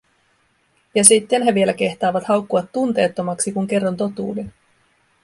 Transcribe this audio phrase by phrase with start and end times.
[0.95, 4.53] Ja sitten he vielä kehtaavat haukkua tunteettomaksi, kun kerron totuuden.